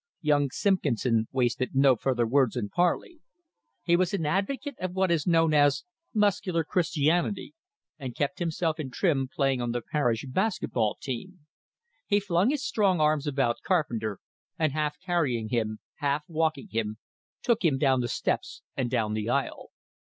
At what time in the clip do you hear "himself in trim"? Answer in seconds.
8.39-9.29